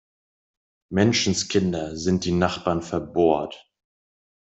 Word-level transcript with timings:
Menschenskinder, 0.91 1.95
sind 1.95 2.25
die 2.25 2.31
Nachbarn 2.31 2.81
verbohrt! 2.81 3.69